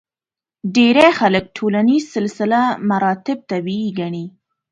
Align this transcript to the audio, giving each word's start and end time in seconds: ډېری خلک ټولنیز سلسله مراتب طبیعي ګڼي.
ډېری 0.75 1.07
خلک 1.19 1.43
ټولنیز 1.57 2.03
سلسله 2.15 2.59
مراتب 2.89 3.37
طبیعي 3.51 3.89
ګڼي. 3.99 4.25